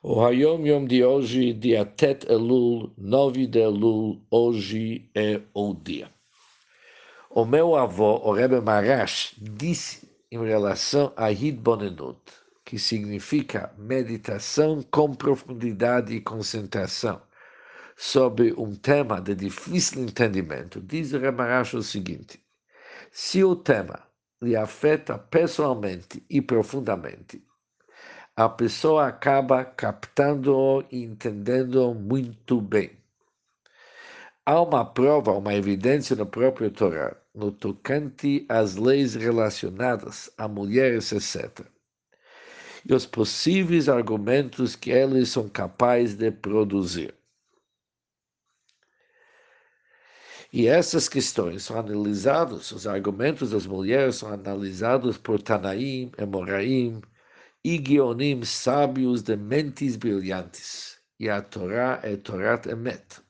O 0.00 0.24
Hayom 0.24 0.64
Yom 0.64 0.86
de 0.86 1.02
hoje, 1.02 1.52
dia 1.52 1.84
Tet 1.84 2.24
Elul, 2.30 2.92
9 2.96 3.48
de 3.48 3.58
Elul, 3.58 4.24
hoje 4.30 5.10
é 5.12 5.40
o 5.52 5.74
dia. 5.74 6.08
O 7.28 7.44
meu 7.44 7.74
avô, 7.74 8.14
o 8.18 8.30
Rebbe 8.30 8.60
Marash, 8.60 9.34
disse 9.40 10.08
em 10.30 10.38
relação 10.38 11.12
a 11.16 11.32
Hidbonenut, 11.32 12.20
que 12.64 12.78
significa 12.78 13.74
meditação 13.76 14.84
com 14.88 15.12
profundidade 15.12 16.14
e 16.14 16.20
concentração, 16.20 17.20
sobre 17.96 18.52
um 18.52 18.76
tema 18.76 19.20
de 19.20 19.34
difícil 19.34 20.04
entendimento. 20.04 20.80
Diz 20.80 21.12
o 21.12 21.18
Rebbe 21.18 21.38
Marash 21.38 21.74
o 21.74 21.82
seguinte, 21.82 22.40
se 23.10 23.42
o 23.42 23.56
tema 23.56 24.00
lhe 24.40 24.54
afeta 24.54 25.18
pessoalmente 25.18 26.24
e 26.30 26.40
profundamente, 26.40 27.42
a 28.38 28.48
pessoa 28.48 29.08
acaba 29.08 29.64
captando-o 29.64 30.84
e 30.92 31.02
entendendo-o 31.02 31.92
muito 31.92 32.60
bem. 32.60 32.92
Há 34.46 34.62
uma 34.62 34.84
prova, 34.84 35.32
uma 35.32 35.54
evidência 35.54 36.14
no 36.14 36.24
próprio 36.24 36.70
Torá, 36.70 37.16
no 37.34 37.50
tocante 37.50 38.46
às 38.48 38.76
leis 38.76 39.16
relacionadas 39.16 40.30
a 40.38 40.46
mulheres, 40.46 41.10
etc. 41.10 41.66
E 42.88 42.94
os 42.94 43.04
possíveis 43.04 43.88
argumentos 43.88 44.76
que 44.76 44.92
eles 44.92 45.30
são 45.30 45.48
capazes 45.48 46.14
de 46.14 46.30
produzir. 46.30 47.12
E 50.52 50.68
essas 50.68 51.08
questões 51.08 51.64
são 51.64 51.76
analisadas, 51.76 52.70
os 52.70 52.86
argumentos 52.86 53.50
das 53.50 53.66
mulheres 53.66 54.14
são 54.14 54.32
analisados 54.32 55.18
por 55.18 55.42
Tanaim, 55.42 56.12
Emoraim, 56.16 57.02
Guionim 57.76 58.44
sábios 58.44 59.22
de 59.22 59.36
mentes 59.36 59.96
brilhantes. 59.96 60.98
E 61.20 61.28
a 61.28 61.42
Torá 61.42 62.00
é 62.02 62.16
Torá 62.16 62.60
Emet, 62.66 63.20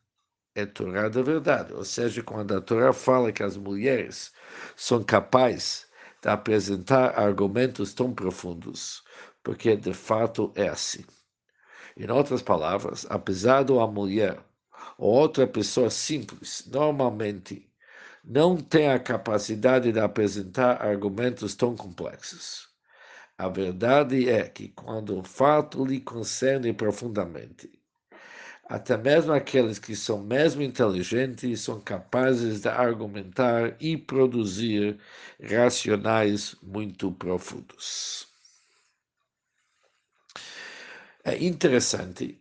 é 0.54 0.66
Torá 0.66 1.08
da 1.08 1.22
verdade. 1.22 1.72
Ou 1.72 1.84
seja, 1.84 2.22
quando 2.22 2.54
a 2.54 2.60
Torá 2.60 2.92
fala 2.92 3.32
que 3.32 3.42
as 3.42 3.56
mulheres 3.56 4.30
são 4.76 5.02
capazes 5.02 5.86
de 6.22 6.28
apresentar 6.28 7.18
argumentos 7.18 7.94
tão 7.94 8.12
profundos, 8.12 9.02
porque 9.42 9.76
de 9.76 9.94
fato 9.94 10.52
é 10.54 10.68
assim. 10.68 11.04
Em 11.96 12.10
outras 12.10 12.42
palavras, 12.42 13.06
apesar 13.08 13.64
de 13.64 13.72
uma 13.72 13.86
mulher 13.86 14.38
ou 14.98 15.12
outra 15.12 15.46
pessoa 15.46 15.90
simples, 15.90 16.68
normalmente 16.70 17.68
não 18.22 18.56
tem 18.56 18.90
a 18.90 18.98
capacidade 18.98 19.90
de 19.90 19.98
apresentar 19.98 20.82
argumentos 20.82 21.54
tão 21.54 21.74
complexos. 21.74 22.68
A 23.38 23.48
verdade 23.48 24.28
é 24.28 24.48
que, 24.48 24.68
quando 24.70 25.18
o 25.18 25.22
fato 25.22 25.84
lhe 25.84 26.00
concerne 26.00 26.72
profundamente, 26.72 27.70
até 28.68 28.96
mesmo 28.96 29.32
aqueles 29.32 29.78
que 29.78 29.94
são 29.96 30.22
mesmo 30.22 30.60
inteligentes 30.60 31.60
são 31.60 31.80
capazes 31.80 32.60
de 32.62 32.68
argumentar 32.68 33.76
e 33.80 33.96
produzir 33.96 34.98
racionais 35.40 36.56
muito 36.62 37.12
profundos. 37.12 38.28
É 41.24 41.36
interessante 41.42 42.38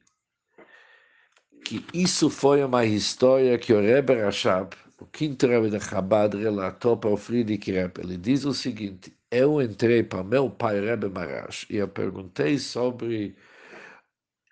que 1.63 1.85
isso 1.93 2.29
foi 2.29 2.63
uma 2.63 2.85
história 2.85 3.57
que 3.57 3.73
o 3.73 3.81
Rebbe 3.81 4.15
Rashab, 4.15 4.75
o 4.99 5.05
quinto 5.05 5.47
Rebbe 5.47 5.69
de 5.69 5.79
Chabad, 5.79 6.35
relatou 6.35 6.97
para 6.97 7.09
o 7.09 7.17
Friedrich 7.17 7.71
Rebbe. 7.71 8.01
Ele 8.01 8.17
diz 8.17 8.45
o 8.45 8.53
seguinte, 8.53 9.16
eu 9.31 9.61
entrei 9.61 10.03
para 10.03 10.23
meu 10.23 10.49
pai 10.49 10.79
Rebbe 10.79 11.09
Marash 11.09 11.65
e 11.69 11.77
eu 11.77 11.87
perguntei 11.87 12.57
sobre 12.57 13.35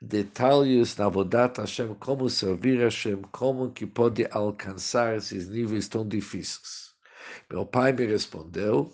detalhes 0.01 0.95
na 0.97 1.09
Vodat 1.09 1.57
Hashem, 1.59 1.95
como 1.95 2.29
servir 2.29 2.79
Hashem, 2.79 3.21
como 3.31 3.71
que 3.71 3.85
pode 3.85 4.27
alcançar 4.31 5.15
esses 5.17 5.47
níveis 5.49 5.87
tão 5.87 6.07
difíceis. 6.07 6.93
Meu 7.49 7.65
pai 7.65 7.93
me 7.93 8.05
respondeu 8.05 8.93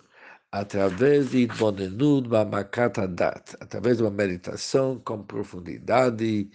através 0.52 1.32
de 1.32 1.48
Bonenud 1.48 2.28
Mamakata 2.28 3.08
Dat, 3.08 3.56
através 3.60 3.98
de 3.98 4.04
uma 4.04 4.12
meditação 4.12 5.00
com 5.00 5.24
profundidade 5.24 6.50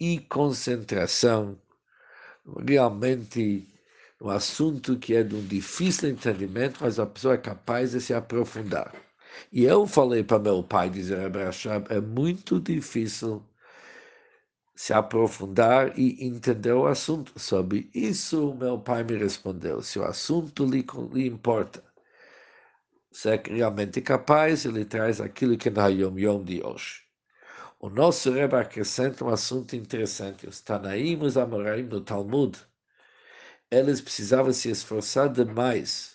e 0.00 0.18
concentração, 0.20 1.60
realmente 2.66 3.71
um 4.22 4.30
assunto 4.30 4.96
que 4.96 5.14
é 5.16 5.22
de 5.24 5.34
um 5.34 5.44
difícil 5.44 6.08
entendimento, 6.10 6.78
mas 6.80 6.98
a 7.00 7.06
pessoa 7.06 7.34
é 7.34 7.38
capaz 7.38 7.90
de 7.90 8.00
se 8.00 8.14
aprofundar. 8.14 8.94
E 9.50 9.64
eu 9.64 9.86
falei 9.86 10.22
para 10.22 10.38
meu 10.38 10.62
pai, 10.62 10.88
diz 10.88 11.08
Rebbe 11.08 11.40
é 11.88 12.00
muito 12.00 12.60
difícil 12.60 13.42
se 14.76 14.92
aprofundar 14.92 15.98
e 15.98 16.24
entender 16.24 16.72
o 16.72 16.86
assunto. 16.86 17.32
Sobre 17.38 17.90
isso, 17.94 18.54
meu 18.54 18.78
pai 18.78 19.02
me 19.02 19.16
respondeu: 19.16 19.82
se 19.82 19.98
o 19.98 20.04
assunto 20.04 20.64
lhe, 20.64 20.86
lhe 21.12 21.26
importa, 21.26 21.82
se 23.10 23.30
é 23.30 23.42
realmente 23.44 24.00
capaz, 24.00 24.64
ele 24.64 24.84
traz 24.84 25.20
aquilo 25.20 25.56
que 25.56 25.70
na 25.70 25.88
Yom 25.88 26.18
Yom 26.18 26.44
de 26.44 26.62
hoje. 26.64 27.02
O 27.80 27.90
nosso 27.90 28.30
Rebbe 28.30 28.54
acrescenta 28.56 29.24
um 29.24 29.28
assunto 29.28 29.74
interessante. 29.74 30.46
Os 30.46 30.60
Tanaim, 30.60 31.20
os 31.20 31.36
Amoraim 31.36 31.82
no 31.82 32.00
Talmud, 32.00 32.56
eles 33.72 34.00
precisavam 34.02 34.52
se 34.52 34.70
esforçar 34.70 35.30
demais 35.30 36.12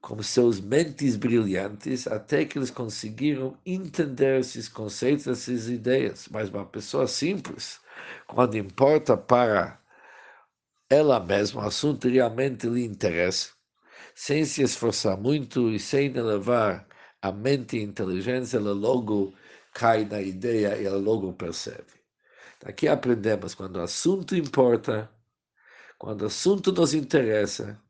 com 0.00 0.22
seus 0.22 0.60
mentes 0.60 1.14
brilhantes 1.14 2.06
até 2.06 2.44
que 2.44 2.58
eles 2.58 2.70
conseguiram 2.70 3.58
entender 3.66 4.40
esses 4.40 4.68
conceitos, 4.68 5.26
essas 5.26 5.68
ideias. 5.68 6.28
Mas 6.30 6.48
uma 6.48 6.64
pessoa 6.64 7.06
simples, 7.06 7.80
quando 8.26 8.56
importa 8.56 9.16
para 9.16 9.78
ela 10.88 11.20
mesma, 11.20 11.62
o 11.64 11.66
assunto 11.66 12.08
realmente 12.08 12.66
lhe 12.66 12.84
interessa, 12.84 13.50
sem 14.14 14.44
se 14.44 14.62
esforçar 14.62 15.18
muito 15.18 15.70
e 15.70 15.78
sem 15.78 16.16
elevar 16.16 16.86
a 17.20 17.30
mente 17.32 17.76
e 17.76 17.80
a 17.80 17.82
inteligência, 17.82 18.56
ela 18.56 18.72
logo 18.72 19.34
cai 19.74 20.04
na 20.06 20.22
ideia 20.22 20.78
e 20.78 20.86
ela 20.86 20.98
logo 20.98 21.32
percebe. 21.34 21.92
Aqui 22.64 22.88
aprendemos, 22.88 23.54
quando 23.54 23.76
o 23.76 23.82
assunto 23.82 24.34
importa, 24.34 25.10
quando 25.98 26.22
o 26.22 26.26
assunto 26.26 26.72
nos 26.72 26.94
interessa, 26.94 27.80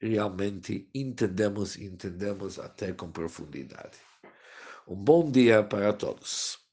realmente 0.00 0.88
entendemos 0.94 1.76
e 1.76 1.84
entendemos 1.84 2.58
até 2.58 2.92
com 2.92 3.10
profundidade. 3.10 3.98
Um 4.86 4.96
bom 4.96 5.30
dia 5.30 5.62
para 5.62 5.92
todos. 5.92 6.65